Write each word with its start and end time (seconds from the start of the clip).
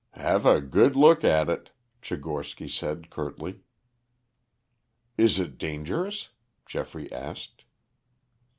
"Have 0.13 0.47
a 0.47 0.61
good 0.61 0.95
look 0.95 1.23
at 1.23 1.47
it," 1.47 1.69
Tchigorsky 2.01 2.67
said 2.67 3.11
curtly. 3.11 3.59
"Is 5.15 5.37
it 5.37 5.59
dangerous?" 5.59 6.29
Geoffrey 6.65 7.11
asked. 7.11 7.65